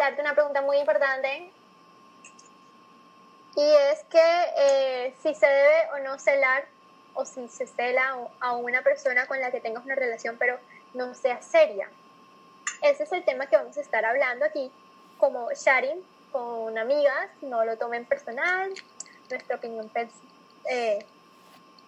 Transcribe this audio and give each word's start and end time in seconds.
hablar 0.00 0.16
de 0.16 0.22
una 0.22 0.34
pregunta 0.34 0.62
muy 0.62 0.78
importante. 0.78 1.50
Y 3.56 3.62
es 3.92 4.02
que 4.04 4.44
eh, 4.56 5.14
si 5.22 5.34
se 5.34 5.46
debe 5.46 5.90
o 5.94 5.98
no 5.98 6.18
celar, 6.18 6.64
o 7.14 7.24
si 7.24 7.48
se 7.48 7.66
cela 7.66 8.16
a 8.38 8.56
una 8.56 8.82
persona 8.82 9.26
con 9.26 9.40
la 9.40 9.50
que 9.50 9.60
tengas 9.60 9.84
una 9.84 9.94
relación, 9.94 10.36
pero 10.38 10.58
no 10.94 11.14
sea 11.14 11.42
seria. 11.42 11.90
Ese 12.82 13.02
es 13.02 13.12
el 13.12 13.24
tema 13.24 13.46
que 13.46 13.56
vamos 13.56 13.76
a 13.76 13.80
estar 13.80 14.04
hablando 14.04 14.44
aquí, 14.44 14.70
como 15.18 15.50
sharing 15.52 16.02
con 16.32 16.78
amigas, 16.78 17.28
no 17.42 17.64
lo 17.64 17.76
tomen 17.76 18.06
personal, 18.06 18.72
nuestra 19.28 19.56
opinión 19.56 19.90
eh, 20.70 21.04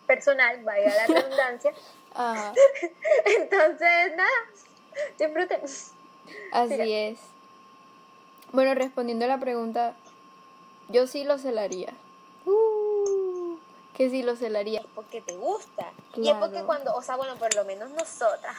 personal, 0.07 0.63
vaya 0.65 0.93
la 0.95 1.07
redundancia. 1.07 1.73
Entonces, 3.25 4.17
nada, 4.17 4.31
disfruten. 5.17 5.63
Así 6.53 6.93
es. 6.93 7.33
Bueno, 8.53 8.75
respondiendo 8.75 9.25
a 9.25 9.29
la 9.29 9.39
pregunta, 9.39 9.95
yo 10.89 11.07
sí 11.07 11.25
lo 11.25 11.39
celaría. 11.39 11.93
Uh, 12.45 13.57
que 13.97 14.11
sí 14.11 14.23
lo 14.23 14.37
celaría. 14.37 14.83
Porque 14.95 15.21
te 15.21 15.37
gusta. 15.37 15.91
Y 16.17 16.29
es 16.29 16.37
porque 16.37 16.63
cuando, 16.63 16.95
o 16.95 17.03
sea, 17.03 17.17
bueno, 17.17 17.37
por 17.37 17.55
lo 17.55 17.65
menos 17.65 17.91
nosotras, 17.91 18.55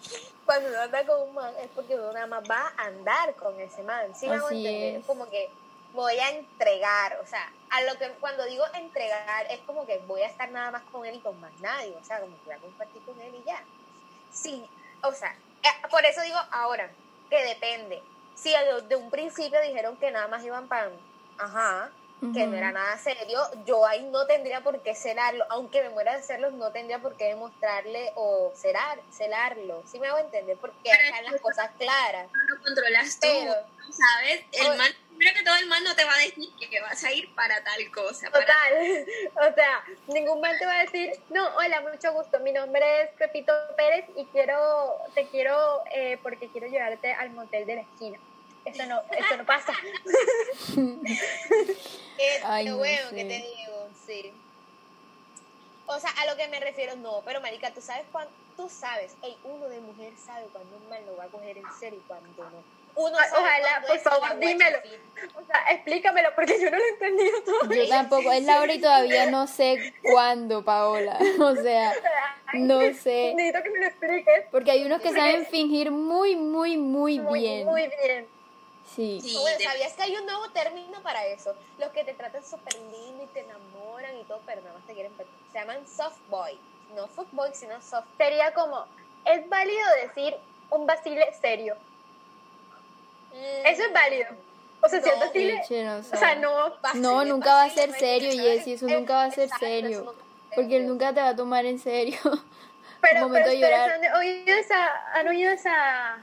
cuando 0.44 0.68
uno 0.68 0.80
anda 0.80 1.06
con 1.06 1.28
un 1.28 1.34
man, 1.34 1.54
es 1.62 1.68
porque 1.74 1.94
uno 1.94 2.12
nada 2.12 2.26
más 2.26 2.42
va 2.48 2.72
a 2.76 2.86
andar 2.86 3.34
con 3.36 3.58
ese 3.60 3.82
man. 3.82 4.14
¿Sí 4.14 4.26
Así 4.26 4.66
es. 4.66 5.06
Como 5.06 5.28
que 5.30 5.50
voy 5.94 6.18
a 6.18 6.30
entregar, 6.30 7.18
o 7.22 7.26
sea, 7.26 7.50
a 7.70 7.82
lo 7.82 7.98
que 7.98 8.08
cuando 8.20 8.44
digo 8.44 8.64
entregar 8.74 9.46
es 9.50 9.60
como 9.60 9.86
que 9.86 9.98
voy 10.06 10.20
a 10.20 10.26
estar 10.26 10.50
nada 10.50 10.70
más 10.70 10.82
con 10.92 11.06
él 11.06 11.16
y 11.16 11.20
con 11.20 11.40
más 11.40 11.52
nadie, 11.60 11.96
o 11.98 12.04
sea, 12.04 12.20
como 12.20 12.36
que 12.38 12.44
voy 12.44 12.54
a 12.54 12.58
compartir 12.58 13.02
con 13.02 13.18
él 13.20 13.34
y 13.34 13.44
ya. 13.46 13.62
Sí, 14.30 14.68
o 15.02 15.12
sea, 15.12 15.34
eh, 15.62 15.88
por 15.90 16.04
eso 16.04 16.20
digo 16.20 16.38
ahora, 16.50 16.90
que 17.30 17.42
depende. 17.44 18.02
Si 18.40 18.54
de 18.88 18.94
un 18.94 19.10
principio 19.10 19.60
dijeron 19.60 19.96
que 19.96 20.12
nada 20.12 20.28
más 20.28 20.44
iban 20.44 20.68
para, 20.68 20.92
ajá, 21.38 21.90
que 22.20 22.46
no 22.46 22.56
era 22.56 22.72
nada 22.72 22.98
serio, 22.98 23.40
yo 23.64 23.86
ahí 23.86 24.02
no 24.10 24.26
tendría 24.26 24.60
por 24.60 24.82
qué 24.82 24.94
celarlo, 24.94 25.44
aunque 25.50 25.82
me 25.82 25.90
muera 25.90 26.12
de 26.12 26.18
hacerlo, 26.18 26.50
no 26.50 26.72
tendría 26.72 26.98
por 26.98 27.16
qué 27.16 27.26
demostrarle 27.26 28.12
o 28.16 28.52
celar, 28.56 29.00
celarlo, 29.12 29.82
¿sí 29.86 30.00
me 30.00 30.08
hago 30.08 30.18
entender? 30.18 30.56
Porque 30.56 30.90
están 30.90 31.24
las 31.24 31.40
cosas 31.40 31.70
claras. 31.78 32.28
No 32.32 32.56
lo 32.56 32.62
controlas 32.62 33.20
tú, 33.20 33.28
¿sabes? 33.92 34.44
El 34.52 34.76
man, 34.76 34.90
primero 35.16 35.36
que 35.38 35.44
todo 35.44 35.56
el 35.56 35.66
man 35.66 35.84
no 35.84 35.94
te 35.94 36.04
va 36.04 36.14
a 36.14 36.18
decir 36.18 36.48
que 36.58 36.80
vas 36.80 37.02
a 37.04 37.12
ir 37.12 37.32
para 37.34 37.62
tal 37.62 37.90
cosa. 37.92 38.26
Total, 38.26 39.06
o 39.36 39.54
sea, 39.54 39.84
ningún 40.08 40.40
man 40.40 40.58
te 40.58 40.66
va 40.66 40.80
a 40.80 40.82
decir, 40.82 41.12
no, 41.30 41.46
hola, 41.56 41.82
mucho 41.82 42.12
gusto, 42.12 42.40
mi 42.40 42.52
nombre 42.52 43.02
es 43.02 43.10
Pepito 43.12 43.52
Pérez 43.76 44.06
y 44.16 44.24
quiero, 44.26 44.96
te 45.14 45.26
quiero, 45.28 45.84
eh, 45.92 46.18
porque 46.22 46.48
quiero 46.48 46.66
llevarte 46.66 47.12
al 47.12 47.30
motel 47.30 47.64
de 47.66 47.76
la 47.76 47.82
esquina. 47.82 48.18
Eso 48.64 48.86
no, 48.86 49.02
eso 49.16 49.36
no 49.36 49.44
pasa. 49.44 49.72
Qué, 50.74 52.72
bueno 52.72 53.10
que 53.10 53.24
te 53.24 53.46
digo, 53.56 53.88
sí. 54.06 54.32
O 55.86 55.98
sea, 55.98 56.10
a 56.10 56.26
lo 56.26 56.36
que 56.36 56.48
me 56.48 56.60
refiero, 56.60 56.96
no, 56.96 57.22
pero 57.24 57.40
marica, 57.40 57.70
tú 57.70 57.80
sabes 57.80 58.04
cuándo, 58.12 58.30
tú 58.56 58.68
sabes, 58.68 59.16
hey, 59.22 59.38
uno 59.44 59.68
de 59.68 59.80
mujer 59.80 60.12
sabe 60.22 60.46
cuando 60.52 60.76
un 60.76 60.88
mal 60.88 61.04
lo 61.06 61.16
va 61.16 61.24
a 61.24 61.28
coger 61.28 61.56
en 61.56 61.64
serio 61.80 61.98
y 61.98 62.06
cuando 62.06 62.28
no. 62.50 62.78
Uno 62.94 63.16
sabe 63.16 63.30
Ojalá, 63.32 63.84
por 63.86 63.98
favor, 64.00 64.38
dímelo. 64.40 64.78
O 65.36 65.46
sea, 65.46 65.64
explícamelo, 65.70 66.30
porque 66.34 66.60
yo 66.60 66.68
no 66.68 66.76
lo 66.76 66.84
he 66.84 66.88
entendido 66.88 67.42
todavía. 67.42 67.84
Yo 67.84 67.88
tampoco, 67.88 68.32
es 68.32 68.42
la 68.42 68.60
hora 68.60 68.74
y 68.74 68.80
todavía 68.80 69.30
no 69.30 69.46
sé 69.46 69.94
cuándo, 70.02 70.64
Paola. 70.64 71.16
O 71.40 71.54
sea, 71.54 71.92
no 72.54 72.80
sé. 72.80 73.34
Necesito 73.36 73.62
que 73.62 73.70
me 73.70 73.78
lo 73.78 73.86
expliques. 73.86 74.44
Porque 74.50 74.72
hay 74.72 74.84
unos 74.84 75.00
que 75.00 75.12
saben 75.12 75.46
fingir 75.46 75.92
muy, 75.92 76.34
muy, 76.34 76.76
muy, 76.76 77.20
muy 77.20 77.40
bien. 77.40 77.66
Muy 77.66 77.82
bien. 77.82 78.37
Sí. 78.94 79.20
¿sabías 79.62 79.92
que 79.92 80.02
hay 80.02 80.16
un 80.16 80.26
nuevo 80.26 80.48
término 80.50 81.00
para 81.02 81.26
eso? 81.26 81.54
Los 81.78 81.90
que 81.90 82.04
te 82.04 82.14
tratan 82.14 82.44
súper 82.44 82.74
lindo 82.74 83.24
y 83.24 83.26
te 83.28 83.40
enamoran 83.40 84.16
y 84.16 84.24
todo, 84.24 84.40
pero 84.46 84.62
nada 84.62 84.74
más 84.74 84.86
te 84.86 84.94
quieren 84.94 85.12
Se 85.52 85.58
llaman 85.58 85.86
soft 85.86 86.18
boy. 86.28 86.58
No 86.94 87.08
boy, 87.32 87.50
sino 87.52 87.80
soft. 87.82 88.06
Sería 88.16 88.52
como, 88.54 88.86
es 89.24 89.48
válido 89.48 89.86
decir 90.02 90.34
un 90.70 90.86
vacile 90.86 91.26
serio. 91.40 91.76
Mm. 93.32 93.66
Eso 93.66 93.82
es 93.84 93.92
válido. 93.92 94.28
O 94.80 94.88
sea, 94.88 95.02
si 95.02 95.08
es 95.08 95.18
vacile, 95.18 95.60
o 95.60 96.16
sea, 96.16 96.36
no. 96.36 96.72
no, 96.94 97.24
nunca 97.24 97.52
va 97.54 97.64
a 97.64 97.70
ser 97.70 97.92
serio, 97.92 98.30
Jessy, 98.30 98.74
eso 98.74 98.86
nunca 98.86 99.14
va 99.14 99.24
a 99.24 99.30
ser 99.30 99.50
serio. 99.58 100.14
Porque 100.54 100.76
él 100.76 100.86
nunca 100.86 101.12
te 101.12 101.20
va 101.20 101.30
a 101.30 101.36
tomar 101.36 101.66
en 101.66 101.78
serio. 101.78 102.18
Pero, 103.00 103.28
pero 103.30 103.46
¿han 103.46 104.16
oído 104.16 104.56
esa, 104.56 104.90
han 105.14 105.28
oído 105.28 105.52
esa 105.52 106.20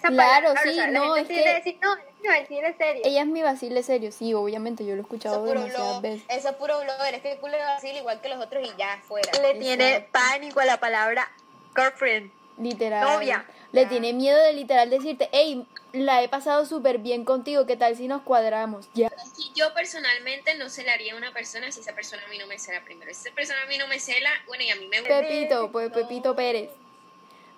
claro, 0.00 0.54
sí, 0.62 0.78
no, 0.90 1.16
es 1.16 1.28
que... 1.28 1.54
Decir, 1.54 1.78
no, 1.82 1.94
es 2.32 2.50
mi 2.50 2.60
serio. 2.76 3.02
Ella 3.04 3.20
es 3.20 3.26
mi 3.26 3.42
vacile 3.42 3.82
serio, 3.82 4.12
sí, 4.12 4.34
obviamente, 4.34 4.84
yo 4.84 4.94
lo 4.94 5.00
he 5.00 5.02
escuchado 5.02 5.44
demasiadas 5.44 6.02
veces. 6.02 6.22
Eso 6.28 6.48
es 6.48 6.54
puro 6.56 6.80
blogger, 6.80 7.14
es 7.14 7.22
que 7.22 7.32
el 7.32 7.38
culo 7.38 7.56
de 7.56 7.62
vacile 7.62 7.98
igual 7.98 8.20
que 8.20 8.28
los 8.28 8.44
otros 8.44 8.66
y 8.66 8.76
ya, 8.78 9.00
fuera. 9.06 9.30
Le 9.40 9.54
tiene 9.54 10.08
pánico 10.12 10.60
a 10.60 10.64
la 10.64 10.78
palabra 10.78 11.30
girlfriend. 11.74 12.30
Literal. 12.58 13.02
Novia. 13.02 13.44
Le 13.72 13.84
tiene 13.86 14.14
miedo 14.14 14.42
de 14.42 14.54
literal 14.54 14.88
decirte, 14.88 15.28
hey, 15.32 15.66
la 15.92 16.22
he 16.22 16.28
pasado 16.28 16.64
súper 16.64 16.98
bien 16.98 17.24
contigo, 17.24 17.66
¿qué 17.66 17.76
tal 17.76 17.96
si 17.96 18.08
nos 18.08 18.22
cuadramos? 18.22 18.88
Ya. 18.94 19.10
Yo 19.54 19.74
personalmente 19.74 20.54
no 20.54 20.70
celaría 20.70 21.12
a 21.12 21.16
una 21.16 21.32
persona 21.32 21.70
si 21.70 21.80
esa 21.80 21.94
persona 21.94 22.22
a 22.24 22.28
mí 22.28 22.38
no 22.38 22.46
me 22.46 22.58
cela 22.58 22.82
primero. 22.84 23.12
Si 23.12 23.28
esa 23.28 23.34
persona 23.34 23.62
a 23.62 23.66
mí 23.66 23.76
no 23.76 23.86
me 23.88 24.00
cela, 24.00 24.30
bueno, 24.46 24.64
y 24.64 24.70
a 24.70 24.76
mí 24.76 24.86
me 24.88 25.00
gusta. 25.00 25.20
Pepito, 25.20 25.70
pues 25.70 25.90
Pepito 25.90 26.34
Pérez. 26.34 26.70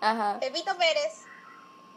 Ajá. 0.00 0.38
Pepito 0.40 0.76
Pérez 0.76 1.24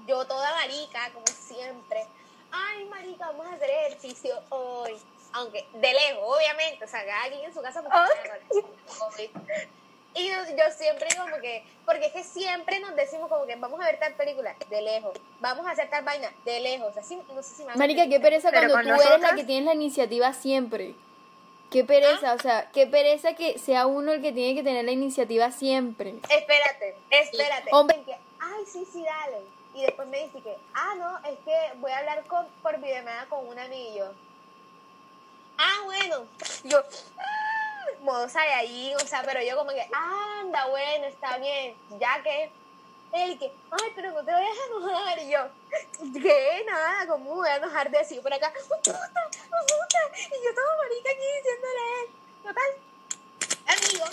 yo 0.07 0.25
toda 0.25 0.51
marica, 0.55 1.09
como 1.13 1.25
siempre. 1.27 2.05
Ay, 2.51 2.85
marica, 2.85 3.27
vamos 3.27 3.47
a 3.47 3.53
hacer 3.53 3.69
ejercicio 3.69 4.35
hoy. 4.49 4.97
Aunque 5.33 5.65
de 5.73 5.93
lejos, 5.93 6.23
obviamente. 6.25 6.83
O 6.83 6.87
sea, 6.87 7.05
cada 7.05 7.29
quien 7.29 7.45
en 7.45 7.53
su 7.53 7.61
casa. 7.61 7.83
Y 10.13 10.27
yo, 10.27 10.35
siempre 10.75 11.07
digo 11.09 11.23
como 11.23 11.37
que, 11.37 11.63
porque 11.85 12.07
es 12.07 12.11
que 12.11 12.23
siempre 12.23 12.81
nos 12.81 12.95
decimos 12.97 13.29
como 13.29 13.45
que 13.45 13.55
vamos 13.55 13.79
a 13.79 13.85
ver 13.85 13.97
tal 13.97 14.13
película 14.15 14.53
de 14.69 14.81
lejos, 14.81 15.17
vamos 15.39 15.65
a 15.65 15.71
hacer 15.71 15.89
tal 15.89 16.03
vaina 16.03 16.29
de 16.43 16.59
lejos, 16.59 16.97
así, 16.97 17.17
no 17.33 17.41
sé 17.41 17.55
si 17.55 17.63
me 17.63 17.75
Marica, 17.75 18.05
qué 18.09 18.19
pereza 18.19 18.51
cuando 18.51 18.73
tú 18.73 19.01
eres 19.01 19.21
la 19.21 19.35
que 19.35 19.45
tienes 19.45 19.65
la 19.65 19.73
iniciativa 19.73 20.33
siempre. 20.33 20.95
Qué 21.69 21.85
pereza, 21.85 22.31
¿Ah? 22.31 22.33
o 22.33 22.39
sea, 22.39 22.69
qué 22.71 22.87
pereza 22.87 23.35
que 23.35 23.57
sea 23.57 23.87
uno 23.87 24.11
el 24.11 24.21
que 24.21 24.33
tiene 24.33 24.53
que 24.53 24.63
tener 24.63 24.83
la 24.83 24.91
iniciativa 24.91 25.49
siempre. 25.51 26.15
Espérate, 26.29 26.97
espérate. 27.09 27.69
Hombre. 27.71 28.03
Ay, 28.41 28.65
sí, 28.65 28.85
sí, 28.91 29.05
dale 29.05 29.60
y 29.73 29.83
después 29.83 30.07
me 30.07 30.23
dice 30.23 30.41
que, 30.41 30.57
ah, 30.73 30.95
no, 30.97 31.17
es 31.29 31.39
que 31.39 31.55
voy 31.77 31.91
a 31.91 31.99
hablar 31.99 32.25
con, 32.27 32.45
por 32.61 32.77
videollamada 32.77 33.25
con 33.27 33.47
un 33.47 33.57
amigo. 33.57 34.13
Ah, 35.57 35.81
bueno, 35.85 36.27
yo, 36.63 36.79
ah, 37.17 37.85
modo 38.01 38.27
ahí, 38.35 38.93
o 38.95 38.99
sea, 38.99 39.23
pero 39.23 39.41
yo 39.41 39.55
como 39.55 39.71
que, 39.71 39.87
anda, 39.93 40.67
bueno, 40.67 41.05
está 41.05 41.37
bien, 41.37 41.75
ya 41.99 42.21
que, 42.23 42.51
él 43.13 43.37
que, 43.39 43.53
ay, 43.71 43.91
pero 43.95 44.11
no 44.11 44.23
te 44.23 44.31
vayas 44.31 44.57
a 44.57 44.67
enojar, 44.67 45.19
y 45.19 45.29
yo, 45.31 45.39
¿qué? 46.21 46.63
Nada, 46.65 47.07
¿cómo 47.07 47.35
voy 47.35 47.47
a 47.47 47.57
enojar 47.57 47.89
de 47.91 47.99
así 47.99 48.19
por 48.19 48.33
acá? 48.33 48.51
puta, 48.53 48.91
puta, 48.91 49.99
y 50.15 50.45
yo 50.45 50.55
toda 50.55 50.77
marica 50.77 51.11
aquí 51.11 51.27
diciéndole, 51.37 52.09
total, 52.43 52.71
amigo, 53.67 54.05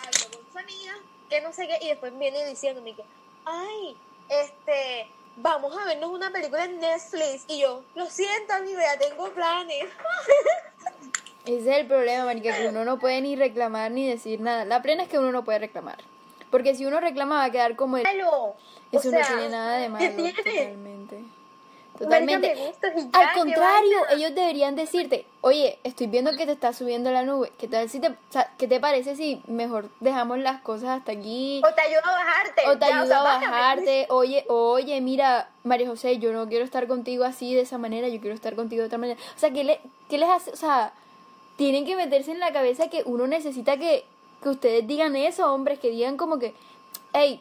hablo 0.00 0.38
con 0.38 0.52
su 0.52 0.58
amiga, 0.58 0.94
que 1.28 1.40
no 1.40 1.52
sé 1.52 1.66
qué, 1.66 1.78
y 1.80 1.88
después 1.88 2.16
viene 2.18 2.44
diciéndome 2.46 2.94
que, 2.94 3.04
ay, 3.44 3.96
este, 4.28 5.08
vamos 5.36 5.76
a 5.76 5.84
vernos 5.84 6.10
una 6.10 6.30
película 6.30 6.64
en 6.64 6.80
Netflix. 6.80 7.44
Y 7.48 7.60
yo, 7.60 7.82
lo 7.94 8.06
siento, 8.06 8.52
amigo, 8.54 8.78
ya 8.80 8.98
tengo 8.98 9.30
planes. 9.30 9.84
Ese 11.44 11.70
es 11.70 11.78
el 11.78 11.86
problema, 11.86 12.24
marica, 12.24 12.56
que 12.56 12.68
uno 12.68 12.84
no 12.84 12.98
puede 12.98 13.20
ni 13.20 13.34
reclamar 13.34 13.90
ni 13.90 14.08
decir 14.08 14.40
nada. 14.40 14.64
La 14.64 14.80
plena 14.80 15.02
es 15.02 15.08
que 15.08 15.18
uno 15.18 15.32
no 15.32 15.42
puede 15.42 15.58
reclamar. 15.58 15.98
Porque 16.50 16.74
si 16.74 16.86
uno 16.86 17.00
reclama 17.00 17.36
va 17.36 17.44
a 17.44 17.50
quedar 17.50 17.74
como 17.76 17.96
el... 17.96 18.06
Eso 18.92 19.10
no 19.10 19.18
tiene 19.26 19.48
nada 19.48 19.78
de 19.78 19.88
malo, 19.88 20.10
totalmente. 20.10 20.91
Totalmente. 22.02 22.74
Al 23.12 23.34
contrario, 23.34 23.98
ellos 24.10 24.34
deberían 24.34 24.74
decirte, 24.74 25.24
oye, 25.40 25.78
estoy 25.84 26.08
viendo 26.08 26.32
que 26.36 26.46
te 26.46 26.52
está 26.52 26.72
subiendo 26.72 27.10
la 27.10 27.22
nube. 27.22 27.52
¿Qué 27.58 27.68
tal 27.68 27.88
si 27.88 28.00
te, 28.00 28.14
¿qué 28.58 28.66
te 28.66 28.80
parece 28.80 29.14
si 29.16 29.42
mejor 29.46 29.88
dejamos 30.00 30.38
las 30.38 30.60
cosas 30.62 30.98
hasta 30.98 31.12
aquí? 31.12 31.62
O 31.64 31.74
te 31.74 31.80
ayudo 31.82 32.00
a 32.04 32.12
bajarte. 32.12 32.62
O 32.68 32.78
te 32.78 32.84
ayudo 32.86 33.14
a 33.14 33.22
bajarte. 33.22 34.06
Oye, 34.10 34.44
oye, 34.48 35.00
mira, 35.00 35.48
María 35.62 35.88
José, 35.88 36.18
yo 36.18 36.32
no 36.32 36.48
quiero 36.48 36.64
estar 36.64 36.86
contigo 36.88 37.24
así 37.24 37.54
de 37.54 37.62
esa 37.62 37.78
manera, 37.78 38.08
yo 38.08 38.20
quiero 38.20 38.34
estar 38.34 38.56
contigo 38.56 38.82
de 38.82 38.86
otra 38.86 38.98
manera. 38.98 39.20
O 39.36 39.38
sea, 39.38 39.50
¿qué, 39.50 39.64
le, 39.64 39.80
qué 40.08 40.18
les 40.18 40.28
hace? 40.28 40.50
O 40.50 40.56
sea, 40.56 40.92
tienen 41.56 41.84
que 41.86 41.94
meterse 41.96 42.32
en 42.32 42.40
la 42.40 42.52
cabeza 42.52 42.88
que 42.88 43.02
uno 43.06 43.26
necesita 43.26 43.76
que, 43.76 44.04
que 44.42 44.48
ustedes 44.48 44.86
digan 44.86 45.14
eso, 45.14 45.52
hombres, 45.52 45.78
que 45.78 45.90
digan 45.90 46.16
como 46.16 46.38
que, 46.38 46.54
hey, 47.12 47.40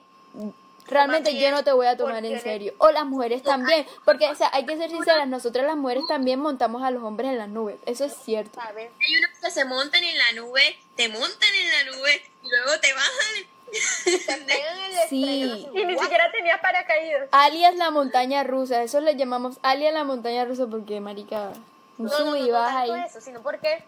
realmente 0.92 1.36
yo 1.40 1.52
no 1.52 1.64
te 1.64 1.72
voy 1.72 1.88
a 1.88 1.98
tomar 1.98 2.24
en 2.24 2.40
serio. 2.42 2.74
O 2.78 2.92
las 2.92 3.06
mujeres 3.06 3.42
también, 3.42 3.86
porque 4.06 4.30
o 4.30 4.36
sea, 4.36 4.50
hay 4.54 4.66
que 4.66 4.78
ser 4.78 4.90
sinceras, 4.90 5.28
nosotras 5.28 5.66
las 5.66 5.78
mujeres 5.78 6.04
también 6.08 6.40
montamos 6.40 6.84
a 6.84 6.92
los 6.92 7.04
hombres 7.04 7.32
en 7.32 7.38
las 7.38 7.50
nubes, 7.50 7.78
eso 7.86 8.06
es 8.06 8.14
cierto. 8.24 8.60
Hay 8.62 8.86
unos 9.18 9.40
que 9.42 9.52
se 9.52 9.66
montan 9.66 10.04
en 10.04 10.18
la 10.18 10.32
nube, 10.34 10.78
te 10.96 11.10
montan 11.10 11.50
en 11.56 11.72
la 11.72 11.92
nube 11.92 12.22
y 12.44 12.50
luego 12.50 12.80
te 12.80 12.94
bajan 12.94 13.52
Sí. 15.10 15.68
Y 15.74 15.86
ni 15.86 15.98
siquiera 15.98 16.32
tenía 16.32 16.60
paracaídas. 16.62 17.30
Alias 17.32 17.76
la 17.76 17.90
montaña 17.90 18.44
rusa, 18.44 18.84
eso 18.84 19.00
le 19.00 19.16
llamamos 19.16 19.58
alias 19.62 19.94
la 19.94 20.04
montaña 20.04 20.46
rusa 20.46 20.68
porque, 20.68 21.00
marica, 21.00 21.54
un 21.98 22.06
No, 22.06 22.20
no, 22.20 22.26
no, 22.26 22.36
y 22.36 22.48
no 22.48 22.54
baja 22.54 22.80
tanto 22.80 22.94
ahí. 22.94 23.04
eso, 23.08 23.22
sino 23.22 23.42
porque, 23.42 23.84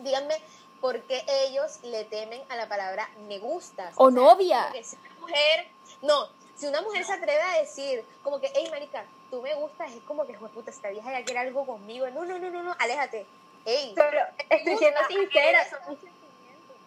díganme, 0.00 0.36
por 0.80 1.00
qué 1.02 1.24
ellos 1.48 1.80
le 1.82 2.04
temen 2.04 2.40
a 2.48 2.56
la 2.56 2.68
palabra 2.68 3.08
me 3.28 3.38
gustas. 3.38 3.92
O 3.96 4.10
sea, 4.10 4.20
novia. 4.20 4.72
si 4.82 4.96
una 4.96 5.20
mujer, 5.20 5.68
no, 6.02 6.28
si 6.54 6.66
una 6.66 6.80
mujer 6.82 7.04
se 7.04 7.12
atreve 7.12 7.40
a 7.42 7.60
decir, 7.60 8.04
como 8.22 8.40
que, 8.40 8.50
hey, 8.54 8.68
marica, 8.70 9.04
tú 9.30 9.42
me 9.42 9.54
gustas, 9.54 9.92
es 9.92 10.02
como 10.04 10.26
que, 10.26 10.34
"Jue 10.34 10.48
puta, 10.50 10.70
esta 10.70 10.88
vieja 10.90 11.12
ya 11.12 11.24
quiere 11.24 11.40
algo 11.40 11.66
conmigo. 11.66 12.08
No, 12.10 12.24
no, 12.24 12.38
no, 12.38 12.50
no, 12.50 12.62
no, 12.62 12.74
aléjate. 12.78 13.26
Ey, 13.64 13.92
Pero 13.96 14.20
estoy 14.48 14.76
siendo 14.78 15.00
sincera, 15.08 15.28
querer- 15.28 15.70
son. 15.70 15.98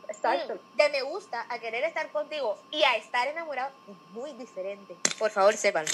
Exacto. 0.07 0.55
Mm, 0.55 0.77
de 0.77 0.89
me 0.89 1.01
gusta 1.03 1.45
a 1.49 1.59
querer 1.59 1.83
estar 1.83 2.09
contigo 2.11 2.57
y 2.71 2.81
a 2.83 2.95
estar 2.95 3.27
enamorado 3.27 3.71
es 3.87 3.95
muy 4.09 4.31
diferente. 4.33 4.97
Por 5.19 5.29
favor, 5.29 5.55
sépanlo. 5.55 5.91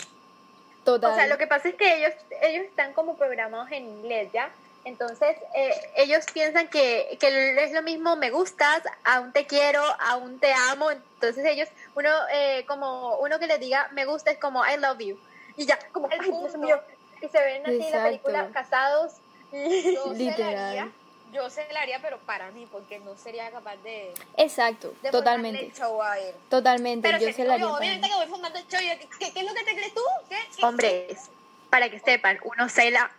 Total. 0.86 1.12
O 1.12 1.16
sea, 1.16 1.28
lo 1.28 1.38
que 1.38 1.48
pasa 1.48 1.70
es 1.70 1.76
que 1.76 1.96
ellos, 1.96 2.14
ellos 2.42 2.66
están 2.66 2.94
como 2.94 3.18
programados 3.18 3.70
en 3.72 3.86
inglés, 3.90 4.32
¿ya? 4.32 4.54
Entonces, 4.86 5.36
eh, 5.56 5.74
ellos 5.96 6.24
piensan 6.32 6.70
que, 6.70 7.18
que 7.20 7.58
es 7.64 7.72
lo 7.74 7.82
mismo 7.82 8.16
me 8.16 8.30
gustas, 8.30 8.84
aún 9.04 9.34
te 9.34 9.48
quiero, 9.48 9.84
aún 10.00 10.40
te 10.40 10.54
amo. 10.54 10.92
Entonces 10.92 11.44
ellos, 11.44 11.68
uno 11.96 12.10
eh, 12.32 12.66
como 12.68 13.18
uno 13.18 13.40
que 13.40 13.48
les 13.48 13.60
diga 13.60 13.90
me 13.94 14.06
gusta 14.06 14.32
es 14.32 14.38
como 14.38 14.64
I 14.66 14.78
love 14.78 15.00
you. 15.00 15.20
Y 15.58 15.66
ya, 15.66 15.80
como, 15.92 16.08
El 16.10 16.20
ay, 16.20 16.28
Dios 16.28 16.38
punto. 16.52 16.58
mío. 16.60 16.80
Y 17.22 17.28
se 17.30 17.40
ven 17.40 17.66
así 17.66 17.74
en 17.76 17.80
la 17.80 17.86
Exacto. 17.88 18.04
película 18.08 18.50
casados. 18.52 19.14
Y, 19.54 19.94
Yo 19.94 20.04
se 20.04 20.10
la 20.10 20.14
Literal. 20.16 20.58
haría, 20.58 20.92
yo 21.32 21.50
se 21.50 21.72
la 21.72 21.82
haría, 21.82 22.00
pero 22.02 22.18
para 22.20 22.52
mí, 22.52 22.68
porque 22.72 23.00
no 23.00 23.16
sería 23.18 23.50
capaz 23.52 23.78
de, 23.78 24.14
Exacto, 24.38 24.94
de 25.02 25.12
totalmente. 25.12 25.66
el 25.68 25.74
show 25.74 26.02
a 26.02 26.20
él. 26.20 26.36
Totalmente, 26.50 27.08
Pero 27.08 27.20
yo 27.22 27.28
si 27.28 27.34
se 27.34 27.44
la 27.46 27.54
haría 27.54 27.66
para 27.68 27.78
obviamente 27.78 28.10
que 28.10 28.16
voy 28.16 28.28
formando 28.28 28.60
el 28.60 28.68
show. 28.68 28.80
y 28.82 28.98
¿Qué, 29.18 29.32
qué 29.34 29.40
es 29.40 29.46
lo 29.46 29.54
que 29.54 29.64
te 29.64 29.76
crees 29.76 29.94
tú? 29.94 30.02
¿Qué? 30.30 30.38
¿Qué? 30.58 30.66
hombres, 30.66 31.30
para 31.70 31.90
que 31.90 32.00
sepan, 32.00 32.38
uno 32.44 32.68
cela 32.70 33.12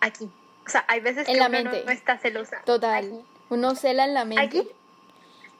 aquí. 0.00 0.30
O 0.66 0.70
sea, 0.70 0.84
hay 0.88 1.00
veces 1.00 1.26
En 1.28 1.34
que 1.34 1.40
la 1.40 1.48
uno 1.48 1.58
mente. 1.58 1.78
no, 1.80 1.84
no 1.86 1.90
está 1.92 2.16
celosa. 2.18 2.62
Total. 2.64 3.04
Aquí. 3.04 3.20
Uno 3.50 3.74
cela 3.74 4.04
en 4.04 4.14
la 4.14 4.24
mente. 4.24 4.44
Aquí 4.44 4.70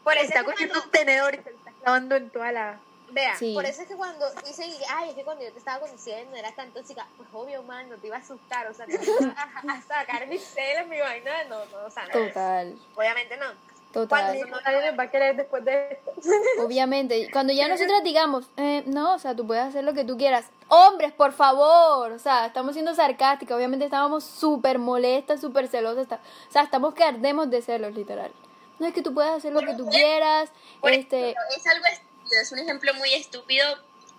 Por 0.05 0.15
eso 0.15 0.25
está 0.29 0.45
cogiendo 0.45 0.81
un 0.83 0.91
tenedor 0.91 1.35
y 1.35 1.43
se 1.43 1.52
clavando 1.83 2.17
en 2.17 2.31
toda 2.31 2.53
la... 2.53 2.79
Vea, 3.11 3.37
Sí. 3.37 3.53
por 3.53 3.67
eso 3.67 3.83
es 3.83 3.89
que 3.89 3.95
cuando 3.95 4.25
dicen, 4.47 4.71
ay, 4.89 5.11
es 5.11 5.15
que 5.15 5.23
cuando 5.23 5.45
yo 5.45 5.53
te 5.53 5.59
estaba 5.59 5.81
conociendo 5.81 6.35
eras 6.35 6.57
tan 6.57 6.71
tóxica, 6.71 7.07
pues 7.19 7.29
obvio, 7.35 7.63
man, 7.63 7.91
no 7.91 7.97
te 7.97 8.07
iba 8.07 8.17
a 8.17 8.21
asustar, 8.21 8.67
o 8.69 8.73
sea, 8.75 8.87
te 8.87 8.95
iba 8.95 9.35
a, 9.37 9.73
a 9.75 9.83
sacar 9.83 10.27
mis 10.29 10.43
celos, 10.43 10.89
mi 10.89 10.99
vaina, 10.99 11.45
no, 11.51 11.59
no, 11.67 11.87
o 11.87 11.91
sea, 11.91 12.07
no. 12.07 12.13
Total, 12.13 12.75
Obviamente 12.97 13.37
no. 13.37 13.47
total. 13.93 14.39
Cuando- 14.39 14.61
Nadie 14.63 14.91
nos 14.91 14.99
va 14.99 15.03
a 15.03 15.11
querer 15.11 15.37
después 15.37 15.63
de 15.63 15.89
esto. 15.93 16.13
Obviamente, 16.65 17.29
cuando 17.31 17.53
ya 17.53 17.69
nosotras 17.69 18.03
digamos, 18.03 18.47
eh, 18.57 18.83
no, 18.87 19.15
o 19.15 19.19
sea, 19.19 19.37
tú 19.37 19.47
puedes 19.47 19.65
hacer 19.65 19.85
lo 19.85 19.93
que 19.93 20.05
tú 20.05 20.17
quieras. 20.17 20.47
Hombres, 20.69 21.13
por 21.13 21.33
favor, 21.33 22.13
o 22.13 22.19
sea, 22.19 22.47
estamos 22.47 22.73
siendo 22.73 22.95
sarcásticas, 22.95 23.55
obviamente 23.55 23.85
estábamos 23.85 24.25
súper 24.25 24.79
molestas, 24.79 25.39
súper 25.43 25.69
celosas, 25.69 26.05
está- 26.05 26.21
o 26.49 26.53
sea, 26.53 26.63
estamos 26.63 26.95
que 26.95 27.05
ardemos 27.05 27.51
de 27.51 27.61
celos, 27.61 27.93
literal. 27.95 28.33
No 28.83 28.89
es 28.89 28.95
que 28.95 29.03
tú 29.03 29.15
puedes 29.15 29.31
hacer 29.31 29.53
lo 29.53 29.61
que 29.61 29.75
tú 29.75 29.89
quieras, 29.89 30.51
Por 30.81 30.91
este, 30.91 31.31
ejemplo, 31.31 31.43
es 31.57 31.67
algo 31.69 31.85
es 32.33 32.51
un 32.51 32.59
ejemplo 32.59 32.93
muy 32.95 33.15
estúpido, 33.15 33.65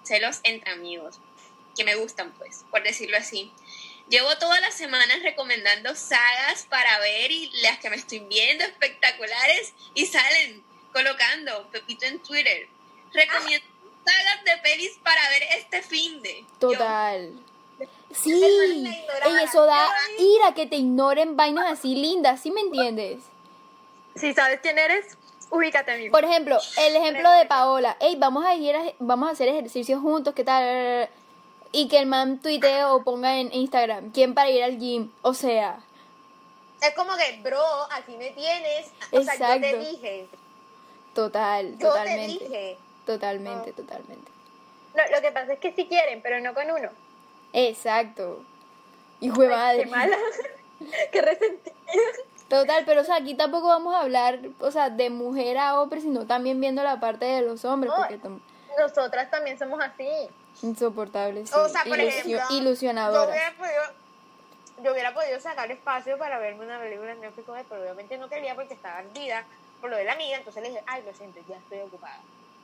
celos 0.03 0.39
entre 0.43 0.71
amigos, 0.71 1.19
que 1.75 1.83
me 1.83 1.95
gustan, 1.95 2.31
pues, 2.37 2.63
por 2.71 2.81
decirlo 2.81 3.17
así. 3.17 3.51
Llevo 4.07 4.37
todas 4.37 4.61
las 4.61 4.73
semanas 4.73 5.21
recomendando 5.21 5.93
sagas 5.95 6.65
para 6.69 6.97
ver 6.99 7.29
y 7.29 7.51
las 7.61 7.79
que 7.79 7.89
me 7.89 7.97
estoy 7.97 8.19
viendo 8.19 8.63
espectaculares 8.63 9.73
y 9.95 10.05
salen 10.05 10.63
colocando 10.93 11.69
Pepito 11.69 12.05
en 12.05 12.23
Twitter. 12.23 12.69
Recomiendo 13.11 13.67
sagas 14.05 14.45
de 14.45 14.57
pelis 14.63 14.97
para 15.03 15.29
ver 15.29 15.43
este 15.57 15.81
fin 15.81 16.21
de. 16.21 16.45
total. 16.57 17.33
Sí, 18.13 18.31
la 18.31 18.95
ignoraba. 18.95 19.41
ey, 19.41 19.43
eso 19.43 19.65
da 19.65 19.89
ira 20.19 20.53
que 20.53 20.67
te 20.67 20.77
ignoren 20.77 21.35
vainas 21.35 21.69
así 21.69 21.95
lindas, 21.95 22.39
¿sí 22.39 22.49
me 22.49 22.61
entiendes? 22.61 23.32
Si 24.15 24.33
sabes 24.33 24.59
quién 24.61 24.77
eres, 24.77 25.17
ubícate, 25.49 25.91
amigo. 25.93 26.11
Por 26.11 26.23
ejemplo, 26.23 26.57
el 26.77 26.95
ejemplo 26.95 27.31
de 27.31 27.45
Paola. 27.45 27.97
Ey, 27.99 28.15
vamos 28.15 28.45
a 28.45 28.55
ir 28.55 28.75
a- 28.75 28.93
vamos 28.99 29.29
a 29.29 29.31
hacer 29.31 29.47
ejercicios 29.47 29.99
juntos, 30.01 30.33
¿qué 30.33 30.43
tal? 30.43 31.09
Y 31.71 31.87
que 31.87 31.97
el 31.97 32.05
man 32.05 32.39
tuitee 32.39 32.83
o 32.85 33.03
ponga 33.03 33.37
en 33.39 33.51
Instagram, 33.53 34.11
¿quién 34.11 34.33
para 34.35 34.49
ir 34.51 34.63
al 34.63 34.77
gym? 34.77 35.11
O 35.23 35.33
sea, 35.33 35.79
Es 36.81 36.93
como 36.95 37.15
que, 37.15 37.39
bro, 37.41 37.61
aquí 37.91 38.15
me 38.17 38.29
tienes. 38.31 38.87
O 39.11 39.21
sea, 39.21 39.33
yo 39.55 39.61
te 39.61 39.69
Exacto. 39.69 39.89
dije. 39.91 40.27
total, 41.15 41.71
Yo 41.79 41.87
totalmente. 41.89 42.37
te 42.39 42.45
dije. 42.49 42.77
Totalmente, 43.05 43.71
totalmente. 43.73 44.31
No, 44.95 45.01
lo 45.15 45.21
que 45.21 45.31
pasa 45.31 45.53
es 45.53 45.59
que 45.59 45.71
sí 45.73 45.87
quieren, 45.87 46.21
pero 46.21 46.39
no 46.41 46.53
con 46.53 46.69
uno. 46.69 46.89
Exacto. 47.53 48.43
Hijo 49.21 49.41
de 49.41 49.47
madre. 49.49 49.83
Qué 49.83 49.89
mala. 49.89 50.17
qué 51.11 51.21
resentida. 51.21 51.73
Total, 52.53 52.83
pero 52.85 53.01
o 53.01 53.03
sea, 53.03 53.15
aquí 53.15 53.33
tampoco 53.35 53.67
vamos 53.67 53.95
a 53.95 54.01
hablar, 54.01 54.39
o 54.59 54.69
sea, 54.71 54.89
de 54.89 55.09
mujer 55.09 55.57
a 55.57 55.81
hombre, 55.81 56.01
sino 56.01 56.25
también 56.27 56.61
viendo 56.61 56.83
la 56.83 56.99
parte 56.99 57.25
de 57.25 57.41
los 57.41 57.65
hombres, 57.65 57.91
No. 57.91 57.97
porque 57.97 58.19
tam- 58.19 58.39
Nosotras 58.79 59.29
también 59.31 59.57
somos 59.57 59.79
así. 59.81 60.07
insoportables, 60.61 61.49
sí, 61.49 61.55
O 61.57 61.67
sea, 61.67 61.83
por 61.83 61.97
ilusio- 61.99 62.37
ejemplo, 62.37 62.47
Yo 63.25 63.29
hubiera 63.31 63.51
podido. 63.57 64.03
Yo 64.83 64.91
hubiera 64.91 65.13
podido 65.13 65.39
sacar 65.39 65.71
espacio 65.71 66.17
para 66.17 66.39
verme 66.39 66.65
una 66.65 66.79
película 66.79 67.11
en 67.11 67.21
Netflix, 67.21 67.47
pero 67.69 67.81
obviamente 67.81 68.17
no 68.17 68.27
quería 68.27 68.55
porque 68.55 68.73
estaba 68.73 68.97
ardida 68.99 69.43
por 69.81 69.89
lo 69.91 69.97
de 69.97 70.03
la 70.03 70.13
amiga, 70.13 70.37
entonces 70.37 70.61
le 70.63 70.69
dije, 70.69 70.83
ay, 70.87 71.03
lo 71.05 71.13
siento, 71.13 71.39
ya 71.47 71.57
estoy 71.57 71.79
ocupada. 71.81 72.17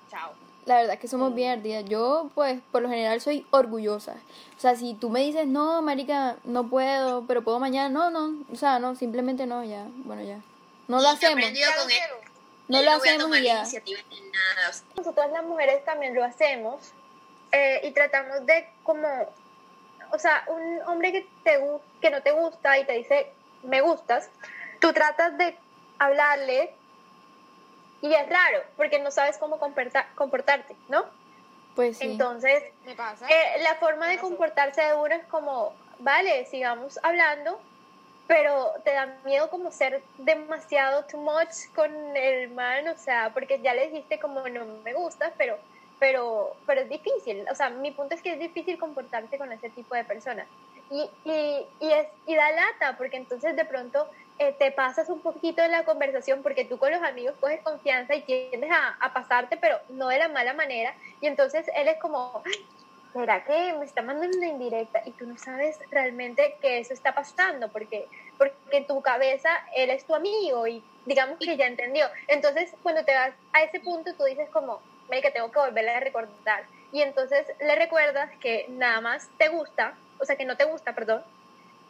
Chao. 0.10 0.32
La 0.66 0.76
verdad 0.78 0.94
es 0.96 1.00
que 1.00 1.08
somos 1.08 1.34
bien 1.34 1.60
ardidas. 1.60 1.86
Yo, 1.86 2.30
pues, 2.36 2.60
por 2.72 2.82
lo 2.82 2.90
general 2.90 3.22
soy 3.22 3.46
orgullosa. 3.50 4.16
O 4.58 4.60
sea, 4.60 4.76
si 4.76 4.94
tú 4.94 5.10
me 5.10 5.22
dices, 5.22 5.48
no, 5.48 5.82
marica, 5.82 6.36
no 6.44 6.68
puedo, 6.68 7.24
pero 7.26 7.44
puedo 7.44 7.60
mañana, 7.60 7.90
no, 7.90 8.10
no. 8.12 8.44
O 8.52 8.56
sea, 8.56 8.78
no, 8.80 8.96
simplemente 8.96 9.46
no, 9.46 9.64
ya. 9.64 9.86
Bueno, 10.06 10.22
ya. 10.22 10.40
No 10.88 11.02
lo 11.02 11.10
hacemos. 11.10 11.36
con 11.36 11.44
él. 11.92 12.00
No 12.68 12.82
lo 12.84 12.92
hacemos 12.92 13.42
ya. 13.42 13.64
nada. 13.64 14.72
Nosotras 14.96 15.32
las 15.32 15.44
mujeres 15.44 15.84
también 15.86 16.14
lo 16.14 16.24
hacemos 16.24 16.92
eh, 17.52 17.82
y 17.84 17.92
tratamos 17.92 18.46
de 18.46 18.68
como, 18.84 19.08
o 20.12 20.20
sea, 20.20 20.44
un 20.50 20.80
hombre 20.88 21.12
que, 21.12 21.28
te, 21.44 21.60
gu- 21.60 21.82
que 22.00 22.12
no 22.12 22.22
te 22.22 22.32
gusta 22.32 22.78
y 22.78 22.86
te 22.86 22.94
dice 22.94 23.32
me 23.64 23.82
gustas, 23.82 24.30
tú 24.80 24.94
tratas 24.94 25.36
de 25.38 25.58
hablarle 25.98 26.74
y 28.02 28.14
es 28.14 28.30
raro 28.30 28.64
porque 28.78 29.00
no 29.00 29.12
sabes 29.12 29.38
cómo 29.38 29.60
comporta- 29.60 30.08
comportarte, 30.16 30.76
¿no? 30.88 31.06
Pues 31.76 31.98
sí. 31.98 32.06
Entonces, 32.12 32.64
Me 32.86 32.96
pasa. 32.96 33.28
eh, 33.30 33.62
la 33.62 33.76
forma 33.76 34.08
de 34.08 34.16
Pasó. 34.16 34.28
comportarse 34.28 34.82
de 34.82 34.96
uno 34.96 35.16
es 35.16 35.26
como, 35.26 35.74
vale, 36.00 36.46
sigamos 36.46 37.00
hablando, 37.04 37.60
pero 38.28 38.74
te 38.84 38.92
da 38.94 39.18
miedo 39.26 39.50
como 39.50 39.72
ser 39.72 40.02
demasiado 40.18 41.06
too 41.06 41.18
much 41.20 41.74
con 41.76 41.92
el 42.18 42.50
man, 42.52 42.88
o 42.90 42.98
sea, 42.98 43.32
porque 43.34 43.60
ya 43.62 43.74
le 43.74 43.88
dijiste 43.90 44.20
como 44.20 44.48
no 44.50 44.66
me 44.84 44.94
gusta, 44.94 45.32
pero, 45.38 45.58
pero, 46.00 46.56
pero 46.66 46.82
es 46.82 46.90
difícil, 46.90 47.46
o 47.52 47.56
sea, 47.56 47.70
mi 47.70 47.92
punto 47.92 48.14
es 48.16 48.22
que 48.22 48.34
es 48.34 48.40
difícil 48.40 48.78
comportarse 48.78 49.38
con 49.38 49.52
ese 49.52 49.70
tipo 49.70 49.96
de 49.96 50.04
personas. 50.04 50.48
Y, 50.92 51.10
y, 51.24 51.68
y, 51.80 51.92
es, 51.92 52.08
y 52.26 52.36
da 52.36 52.52
lata, 52.52 52.98
porque 52.98 53.18
entonces 53.18 53.56
de 53.56 53.66
pronto 53.66 54.08
eh, 54.40 54.56
te 54.58 54.72
pasas 54.72 55.10
un 55.10 55.22
poquito 55.22 55.64
en 55.64 55.72
la 55.72 55.86
conversación, 55.86 56.42
porque 56.42 56.66
tú 56.66 56.78
con 56.78 56.92
los 56.92 57.04
amigos 57.04 57.36
coges 57.40 57.62
confianza 57.62 58.16
y 58.16 58.22
tiendes 58.24 58.72
a, 58.72 58.96
a 59.00 59.14
pasarte, 59.14 59.58
pero 59.58 59.78
no 59.90 60.08
de 60.08 60.18
la 60.20 60.30
mala 60.30 60.54
manera, 60.54 60.96
y 61.22 61.28
entonces 61.28 61.70
él 61.76 61.88
es 61.88 62.00
como, 62.00 62.42
"Ay, 62.46 62.66
¿será 63.14 63.44
que 63.44 63.74
me 63.74 63.86
está 63.86 64.02
mandando 64.02 64.38
una 64.38 64.48
indirecta? 64.48 65.02
Y 65.06 65.12
tú 65.12 65.26
no 65.26 65.38
sabes 65.38 65.78
realmente 65.92 66.56
que 66.62 66.80
eso 66.80 66.94
está 66.94 67.14
pasando, 67.14 67.70
porque, 67.70 68.08
porque 68.38 68.54
en 68.72 68.88
tu 68.88 69.02
cabeza 69.02 69.50
él 69.76 69.90
es 69.90 70.06
tu 70.06 70.16
amigo 70.16 70.68
y 70.68 70.84
digamos 71.06 71.38
que 71.40 71.58
ya 71.58 71.66
entendió. 71.68 72.06
Entonces, 72.28 72.72
cuando 72.84 73.04
te 73.04 73.14
vas 73.14 73.34
a 73.54 73.64
ese 73.64 73.80
punto, 73.80 74.14
tú 74.16 74.24
dices 74.26 74.50
como, 74.52 74.82
que 75.10 75.32
tengo 75.32 75.52
que 75.52 75.60
volverle 75.60 75.92
a 75.92 76.00
recordar. 76.00 76.64
Y 76.92 77.02
entonces 77.02 77.46
le 77.60 77.76
recuerdas 77.76 78.30
que 78.40 78.66
nada 78.70 79.02
más 79.02 79.30
te 79.38 79.50
gusta, 79.50 79.96
o 80.20 80.26
sea, 80.26 80.36
que 80.36 80.46
no 80.46 80.58
te 80.58 80.66
gusta, 80.66 80.94
perdón, 80.94 81.24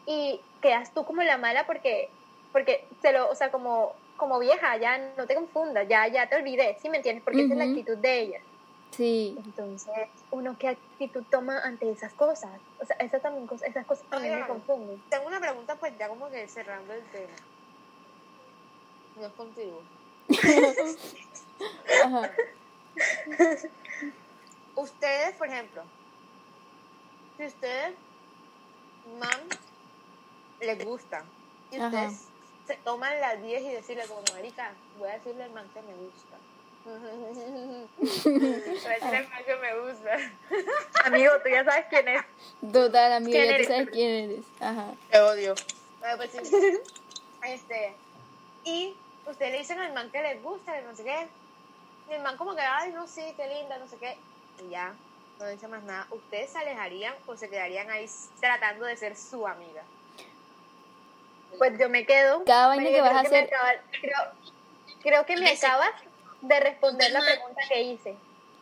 y 0.05 0.41
quedas 0.62 0.93
tú 0.93 1.05
como 1.05 1.21
la 1.24 1.38
mala 1.38 1.65
porque, 1.65 2.09
porque 2.51 2.86
se 3.01 3.12
lo, 3.12 3.29
o 3.29 3.36
sea, 3.36 3.51
como, 3.51 3.95
como 4.17 4.39
vieja, 4.39 4.77
ya 4.77 4.98
no 5.17 5.27
te 5.27 5.36
confundas, 5.36 5.88
ya, 5.88 6.07
ya 6.07 6.27
te 6.27 6.36
olvidé, 6.36 6.77
¿sí 6.81 6.89
me 6.89 6.98
entiendes? 6.98 7.24
Porque 7.24 7.43
esa 7.43 7.53
es 7.53 7.57
la 7.59 7.65
actitud 7.65 7.98
de 7.98 8.19
ella. 8.19 8.41
Sí. 8.91 9.38
Entonces, 9.45 10.09
uno 10.31 10.55
qué 10.57 10.69
actitud 10.69 11.24
toma 11.29 11.59
ante 11.59 11.89
esas 11.91 12.13
cosas. 12.13 12.51
O 12.81 12.86
sea, 12.86 12.95
esas, 12.98 13.21
también, 13.21 13.48
esas 13.65 13.86
cosas 13.86 14.03
también 14.09 14.39
me 14.39 14.48
confunden. 14.48 15.01
Tengo 15.09 15.27
una 15.27 15.39
pregunta, 15.39 15.75
pues 15.75 15.98
ya 15.98 16.09
como 16.09 16.29
que 16.29 16.48
cerrando 16.48 16.93
el 16.93 17.03
tema. 17.12 17.36
No 19.19 19.27
es 19.27 19.33
contigo. 19.33 19.81
Ajá. 22.03 22.31
Ustedes, 24.75 25.36
por 25.36 25.48
ejemplo, 25.48 25.83
si 27.38 27.45
ustedes, 27.45 27.93
man, 29.17 29.39
les 30.59 30.85
gusta, 30.85 31.23
y 31.71 31.77
Ajá. 31.77 31.87
ustedes 31.87 32.27
se 32.67 32.75
toman 32.83 33.19
las 33.19 33.41
10 33.41 33.63
y 33.63 33.71
decirle 33.71 34.05
como, 34.07 34.21
marica, 34.33 34.73
voy 34.99 35.09
a 35.09 35.13
decirle 35.13 35.43
al 35.43 35.51
man 35.51 35.67
que 35.73 35.81
me 35.81 35.95
gusta. 35.95 36.37
el 36.85 37.87
man 39.29 39.43
que 39.43 39.55
me 39.55 39.79
gusta. 39.79 40.17
Amigo, 41.05 41.31
tú 41.43 41.49
ya 41.49 41.63
sabes 41.63 41.85
quién 41.89 42.07
es. 42.07 42.21
Total, 42.71 43.13
amigo, 43.13 43.31
¿Quién 43.31 43.49
ya 43.49 43.57
tú 43.57 43.63
sabes 43.63 43.89
quién 43.89 44.31
eres. 44.31 44.45
Ajá. 44.59 44.93
Te 45.09 45.19
odio. 45.19 45.55
Bueno, 45.99 46.17
pues 46.17 46.31
sí. 46.31 46.39
Este, 47.41 47.95
y 48.65 48.93
ustedes 49.25 49.53
le 49.53 49.59
dicen 49.59 49.79
al 49.79 49.93
man 49.93 50.11
que 50.11 50.21
les 50.21 50.43
gusta, 50.43 50.73
que 50.73 50.81
no 50.81 50.93
sé 50.93 51.05
qué. 51.05 51.25
Y 52.09 52.13
el 52.13 52.21
man 52.21 52.35
como 52.35 52.53
que, 52.53 52.61
ay, 52.61 52.91
no, 52.91 53.07
sí, 53.07 53.33
qué 53.37 53.47
linda, 53.47 53.77
no 53.77 53.87
sé 53.87 53.95
qué. 53.97 54.17
Y 54.61 54.67
ya, 54.69 54.93
no 55.39 55.48
dice 55.48 55.67
más 55.67 55.84
nada. 55.84 56.08
¿Ustedes 56.12 56.51
se 56.51 56.58
alejarían 56.60 57.13
o 57.25 57.36
se 57.36 57.50
quedarían 57.50 57.89
ahí 57.89 58.05
tratando 58.39 58.86
de 58.86 58.98
ser 58.98 59.15
su 59.15 59.48
amiga? 59.48 59.84
Pues 61.58 61.77
yo 61.79 61.89
me 61.89 62.05
quedo. 62.05 62.43
Cada 62.46 62.67
vaina 62.67 62.89
que 62.89 63.01
vas 63.01 63.27
creo 63.27 63.41
a 63.41 63.43
acaba- 63.46 63.74
creo, 64.01 64.17
creo 65.01 65.25
que 65.25 65.38
me 65.38 65.51
acabas 65.51 65.91
de 66.41 66.60
responder 66.60 67.12
la 67.12 67.22
pregunta 67.22 67.62
que 67.67 67.81
hice. 67.81 68.15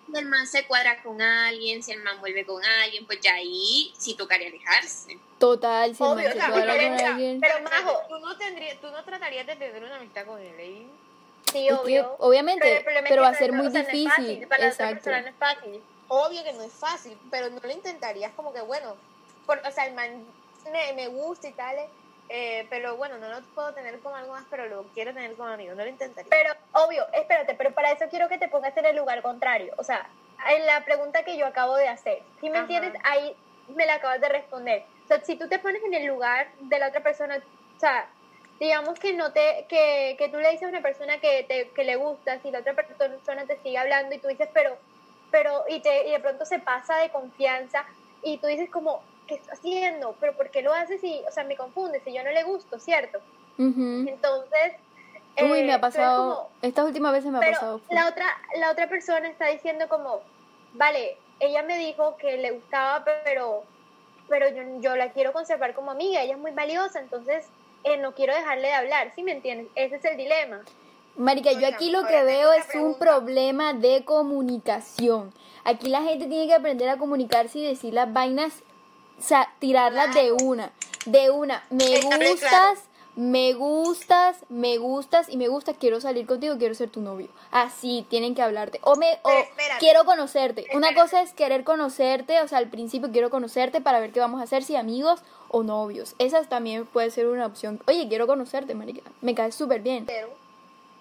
Si 0.09 0.17
el 0.17 0.25
man 0.25 0.47
se 0.47 0.65
cuadra 0.65 1.03
con 1.03 1.21
alguien, 1.21 1.83
si 1.83 1.91
el 1.91 2.01
man 2.01 2.19
vuelve 2.21 2.45
con 2.45 2.63
alguien, 2.63 3.05
pues 3.05 3.19
ya 3.19 3.33
ahí 3.33 3.93
sí 3.97 4.15
tocaría 4.15 4.47
alejarse. 4.47 5.19
Total, 5.37 5.93
si 5.93 6.01
el 6.01 6.09
man 6.09 6.17
Obvio, 6.17 6.31
se 6.31 6.37
o 6.37 6.39
sea, 6.41 6.49
cuadra 6.49 6.73
porque 6.73 6.85
con 6.87 6.95
mira, 6.95 7.07
alguien. 7.09 7.41
Pero, 7.41 7.61
Majo, 7.61 8.01
tú 8.07 8.19
no, 8.19 8.37
tendrías, 8.37 8.77
tú 8.79 8.87
no 8.89 9.03
tratarías 9.03 9.45
de 9.45 9.55
tener 9.57 9.83
una 9.83 9.97
amistad 9.97 10.25
con 10.25 10.39
él, 10.39 10.55
¿eh? 10.57 10.87
sí, 11.51 11.67
Es 11.67 11.73
que, 11.73 11.73
obvio. 11.73 12.15
obviamente, 12.19 12.77
el 12.77 12.83
pero 12.85 13.03
que 13.05 13.19
va 13.19 13.27
a 13.27 13.33
ser 13.33 13.51
muy 13.51 13.67
difícil. 13.67 14.09
fácil, 14.09 14.47
Para 14.47 14.67
la 14.67 14.71
otra 14.97 15.21
no 15.21 15.27
es 15.27 15.35
fácil. 15.35 15.83
Obvio 16.09 16.43
que 16.43 16.53
no 16.53 16.63
es 16.63 16.79
fácil, 16.79 17.19
pero 17.29 17.49
no 17.49 17.59
lo 17.61 17.71
intentarías 17.71 18.33
como 18.33 18.53
que, 18.53 18.61
bueno, 18.61 18.97
por- 19.45 19.61
o 19.65 19.71
sea, 19.71 19.85
el 19.85 19.93
man 19.93 20.33
me, 20.71 20.93
me 20.93 21.07
gusta 21.07 21.47
y 21.47 21.53
tal, 21.55 21.75
eh, 22.29 22.67
pero 22.69 22.97
bueno, 22.97 23.17
no 23.17 23.29
lo 23.29 23.45
puedo 23.53 23.73
tener 23.73 24.01
como 24.01 24.15
algo 24.15 24.33
más, 24.33 24.45
pero 24.49 24.67
lo 24.67 24.91
quiero 24.91 25.13
tener 25.13 25.35
como 25.35 25.49
amigo, 25.49 25.75
no 25.75 25.83
lo 25.83 25.89
intentaría. 25.89 26.29
Pero, 26.29 26.53
obvio, 26.73 27.05
espérate, 27.13 27.55
pero 27.55 27.73
para 27.73 27.91
eso 27.91 28.05
quiero 28.09 28.27
que 28.29 28.37
te 28.37 28.49
pongas 28.49 28.75
en 28.77 28.85
el 28.85 28.95
lugar 28.95 29.21
contrario. 29.21 29.73
O 29.77 29.83
sea, 29.83 30.09
en 30.49 30.65
la 30.65 30.83
pregunta 30.83 31.23
que 31.23 31.37
yo 31.37 31.45
acabo 31.45 31.75
de 31.75 31.87
hacer, 31.87 32.23
si 32.39 32.49
me 32.49 32.57
Ajá. 32.59 32.61
entiendes? 32.63 32.93
Ahí 33.03 33.35
me 33.67 33.85
la 33.85 33.95
acabas 33.95 34.21
de 34.21 34.29
responder. 34.29 34.83
O 35.03 35.07
sea, 35.07 35.21
si 35.21 35.37
tú 35.37 35.47
te 35.49 35.59
pones 35.59 35.81
en 35.83 35.93
el 35.93 36.05
lugar 36.05 36.53
de 36.59 36.79
la 36.79 36.89
otra 36.89 37.01
persona, 37.01 37.37
o 37.37 37.79
sea, 37.79 38.09
digamos 38.59 38.99
que 38.99 39.13
no 39.13 39.31
te, 39.33 39.65
que, 39.69 40.15
que 40.17 40.29
tú 40.29 40.37
le 40.37 40.49
dices 40.51 40.63
a 40.65 40.69
una 40.69 40.81
persona 40.81 41.19
que, 41.19 41.43
te, 41.47 41.71
que 41.73 41.83
le 41.83 41.95
gusta, 41.95 42.39
si 42.41 42.51
la 42.51 42.59
otra 42.59 42.75
persona 42.75 43.45
te 43.45 43.57
sigue 43.61 43.77
hablando 43.77 44.15
y 44.15 44.19
tú 44.21 44.27
dices, 44.27 44.49
pero, 44.53 44.77
pero, 45.31 45.63
y, 45.69 45.79
te, 45.81 46.07
y 46.07 46.11
de 46.11 46.19
pronto 46.19 46.45
se 46.45 46.59
pasa 46.59 46.97
de 46.97 47.09
confianza 47.09 47.85
y 48.23 48.37
tú 48.37 48.47
dices 48.47 48.69
como, 48.69 49.01
¿qué 49.27 49.35
está 49.35 49.53
haciendo? 49.53 50.15
¿Pero 50.19 50.33
por 50.33 50.49
qué 50.49 50.61
lo 50.61 50.73
haces? 50.73 51.03
Y, 51.03 51.21
o 51.27 51.31
sea, 51.31 51.43
me 51.43 51.55
confunde, 51.57 52.01
si 52.03 52.13
yo 52.13 52.23
no 52.23 52.31
le 52.31 52.43
gusto, 52.43 52.79
¿cierto? 52.79 53.19
Ujú. 53.57 54.05
Entonces... 54.07 54.73
Uy, 55.39 55.43
eh, 55.59 55.63
me 55.63 55.71
ha 55.71 55.75
eres 55.75 55.77
pasado. 55.79 56.35
como, 56.35 56.49
Estas 56.63 56.85
últimas 56.85 57.13
veces 57.13 57.31
me 57.31 57.37
ha 57.37 57.41
pero 57.41 57.53
pasado. 57.53 57.81
la 57.91 58.07
otra, 58.07 58.25
la 58.55 58.71
otra 58.71 58.89
persona 58.89 59.27
está 59.27 59.47
diciendo 59.47 59.87
como, 59.87 60.21
vale, 60.73 61.17
ella 61.39 61.61
me 61.61 61.77
dijo 61.77 62.17
que 62.17 62.37
le 62.37 62.51
gustaba, 62.51 63.05
pero, 63.23 63.63
pero 64.27 64.49
yo, 64.49 64.63
yo 64.79 64.95
la 64.95 65.11
quiero 65.11 65.33
conservar 65.33 65.75
como 65.75 65.91
amiga, 65.91 66.21
ella 66.23 66.33
es 66.33 66.39
muy 66.39 66.51
valiosa, 66.51 66.99
entonces 66.99 67.47
eh, 67.83 67.97
no 67.97 68.15
quiero 68.15 68.33
dejarle 68.33 68.69
de 68.69 68.73
hablar, 68.73 69.11
¿sí 69.13 69.21
me 69.21 69.31
entiendes? 69.33 69.67
Ese 69.75 69.97
es 69.97 70.05
el 70.05 70.17
dilema. 70.17 70.63
Marica, 71.17 71.51
yo 71.51 71.67
aquí 71.67 71.89
lo 71.89 72.05
que 72.05 72.23
veo 72.23 72.53
es 72.53 72.65
un 72.75 72.93
problema 72.93 73.73
de 73.73 74.05
comunicación. 74.05 75.33
Aquí 75.63 75.89
la 75.89 76.03
gente 76.03 76.27
tiene 76.27 76.45
que 76.45 76.53
aprender 76.53 76.89
a 76.89 76.97
comunicarse 76.97 77.57
y 77.57 77.63
decir 77.63 77.93
las 77.95 78.13
vainas, 78.13 78.53
o 79.17 79.21
sea, 79.21 79.51
tirarlas 79.57 80.13
de 80.13 80.31
una, 80.31 80.71
de 81.05 81.31
una. 81.31 81.63
Me 81.71 81.99
gustas, 82.01 82.83
me 83.15 83.53
gustas, 83.53 84.37
me 84.49 84.77
gustas 84.77 85.27
y 85.27 85.37
me 85.37 85.47
gustas, 85.47 85.75
quiero 85.79 85.99
salir 86.01 86.27
contigo, 86.27 86.55
quiero 86.59 86.75
ser 86.75 86.91
tu 86.91 87.01
novio. 87.01 87.29
Así 87.49 88.05
tienen 88.11 88.35
que 88.35 88.43
hablarte. 88.43 88.79
O 88.83 88.95
me 88.95 89.13
o 89.23 89.31
Pero 89.55 89.73
quiero 89.79 90.05
conocerte. 90.05 90.67
Una 90.75 90.93
cosa 90.93 91.23
es 91.23 91.33
querer 91.33 91.63
conocerte, 91.63 92.41
o 92.41 92.47
sea, 92.47 92.59
al 92.59 92.69
principio 92.69 93.11
quiero 93.11 93.31
conocerte 93.31 93.81
para 93.81 93.99
ver 93.99 94.11
qué 94.11 94.19
vamos 94.19 94.39
a 94.39 94.43
hacer, 94.43 94.63
si 94.63 94.75
amigos 94.75 95.21
o 95.49 95.63
novios. 95.63 96.13
Esa 96.19 96.43
también 96.43 96.85
puede 96.85 97.09
ser 97.09 97.25
una 97.25 97.47
opción. 97.47 97.81
Oye, 97.87 98.07
quiero 98.07 98.27
conocerte, 98.27 98.75
marica. 98.75 99.01
Me 99.21 99.33
caes 99.33 99.55
súper 99.55 99.81
bien. 99.81 100.05
Quiero 100.05 100.46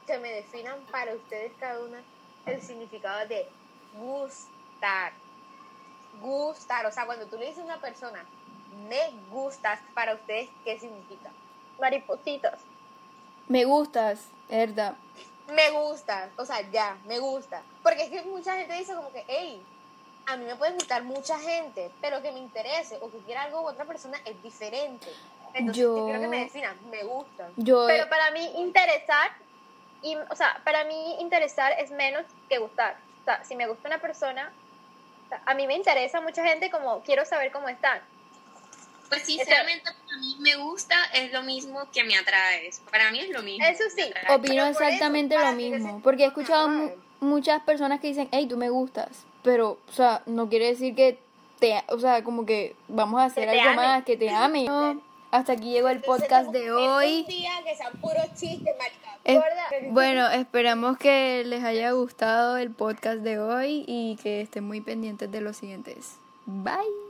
que 0.07 0.19
me 0.19 0.33
definan 0.33 0.79
para 0.91 1.15
ustedes 1.15 1.53
cada 1.59 1.81
una 1.85 2.03
el 2.47 2.63
significado 2.63 3.27
de 3.29 3.47
gustar. 3.93 5.13
Gustar, 6.21 6.87
o 6.87 6.93
sea, 6.93 7.05
cuando 7.07 7.27
tú 7.27 7.37
le 7.37 7.47
dices 7.47 7.61
a 7.63 7.65
una 7.65 7.81
persona, 7.81 8.25
me 8.89 9.11
gustas, 9.31 9.81
para 9.95 10.15
ustedes, 10.15 10.49
¿qué 10.65 10.79
significa? 10.79 11.31
Maripositas. 11.79 12.61
Me 13.49 13.65
gustas, 13.65 14.21
verdad. 14.49 14.97
Me 15.49 15.71
gusta, 15.71 16.31
o 16.39 16.45
sea, 16.45 16.61
ya, 16.71 16.99
me 17.05 17.19
gusta. 17.19 17.63
Porque 17.83 18.05
es 18.05 18.11
que 18.11 18.23
mucha 18.23 18.57
gente 18.57 18.75
dice 18.75 18.95
como 18.95 19.13
que, 19.13 19.25
hey, 19.29 19.63
a 20.27 20.37
mí 20.37 20.45
me 20.45 20.57
puede 20.57 20.73
gustar 20.73 21.05
mucha 21.05 21.39
gente, 21.39 21.93
pero 22.01 22.23
que 22.23 22.33
me 22.33 22.41
interese 22.41 22.99
o 23.01 23.11
que 23.11 23.19
quiera 23.19 23.43
algo 23.43 23.63
con 23.63 23.75
otra 23.75 23.85
persona 23.85 24.19
es 24.25 24.43
diferente. 24.43 25.07
Entonces, 25.55 25.77
Yo- 25.83 25.97
yo 25.99 26.05
quiero 26.07 26.21
que 26.21 26.29
me 26.29 26.41
definan, 26.41 26.91
me 26.91 27.05
gusta. 27.05 27.51
Yo 27.57 27.87
Pero 27.87 28.09
para 28.09 28.31
mí 28.33 28.45
interesar, 28.57 29.31
y, 30.07 30.17
o 30.31 30.37
sea, 30.37 30.61
para 30.65 30.85
mí 30.85 31.17
interesar 31.21 31.73
es 31.79 31.91
menos 31.91 32.25
que 32.49 32.59
gustar. 32.59 32.97
O 33.23 33.25
sea, 33.25 33.45
si 33.45 33.57
me 33.57 33.67
gusta 33.67 33.89
una 33.89 33.99
persona, 33.99 34.53
o 35.25 35.29
sea, 35.29 35.43
a 35.47 35.55
mí 35.55 35.67
me 35.67 35.75
interesa 35.75 36.21
mucha 36.21 36.45
gente 36.45 36.71
como 36.71 37.03
quiero 37.03 37.25
saber 37.25 37.51
cómo 37.51 37.69
están. 37.69 38.01
Pues 39.09 39.23
sinceramente 39.23 39.85
para 39.85 40.19
mí 40.19 40.37
me 40.41 40.57
gusta 40.57 40.97
es 41.15 41.33
lo 41.33 41.43
mismo 41.43 41.89
que 41.93 42.03
me 42.05 42.17
atraes. 42.17 42.81
Para 42.91 43.11
mí 43.11 43.21
es 43.21 43.31
lo 43.31 43.43
mismo. 43.43 43.65
Eso 43.65 43.85
sí, 43.95 44.13
opino 44.29 44.65
eso, 44.67 44.83
exactamente 44.83 45.35
para 45.37 45.51
lo 45.51 45.57
mismo. 45.57 46.01
Porque 46.03 46.25
he 46.25 46.27
escuchado 46.27 46.69
mu- 46.69 46.91
muchas 47.21 47.63
personas 47.63 48.01
que 48.01 48.09
dicen, 48.09 48.29
hey, 48.33 48.47
tú 48.49 48.57
me 48.57 48.69
gustas. 48.71 49.25
Pero, 49.43 49.79
o 49.89 49.93
sea, 49.93 50.23
no 50.27 50.49
quiere 50.49 50.67
decir 50.67 50.95
que 50.97 51.19
te, 51.61 51.83
o 51.89 51.99
sea, 52.01 52.25
como 52.25 52.45
que 52.47 52.75
vamos 52.89 53.21
a 53.21 53.25
hacer 53.27 53.49
algo 53.49 53.63
ame. 53.63 53.77
más, 53.77 54.05
que 54.05 54.17
te 54.17 54.29
ame. 54.29 54.65
No, 54.65 55.01
hasta 55.37 55.53
aquí 55.53 55.71
llegó 55.71 55.89
el 55.89 56.01
podcast 56.01 56.51
de 56.51 56.73
hoy. 56.73 57.21
Un 57.21 57.27
día 57.27 57.51
que 57.65 57.77
sean 57.77 57.93
puros 58.01 58.25
chistes, 58.35 58.75
marica. 58.79 59.19
Es- 59.25 59.35
Gorda. 59.37 59.93
bueno, 59.93 60.29
esperamos 60.31 60.99
que 60.99 61.43
les 61.45 61.63
haya 61.65 61.91
gustado 61.93 62.57
el 62.57 62.71
podcast 62.71 63.19
de 63.21 63.39
hoy 63.39 63.85
y 63.87 64.17
que 64.23 64.41
estén 64.41 64.65
muy 64.65 64.81
pendientes 64.81 65.31
de 65.31 65.41
los 65.41 65.57
siguientes. 65.57 66.17
Bye. 66.47 67.06